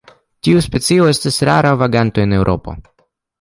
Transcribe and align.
Tiu 0.45 0.61
specio 0.67 1.09
estas 1.11 1.37
rara 1.51 1.75
vaganto 1.83 2.25
en 2.25 2.35
Eŭropo. 2.39 2.75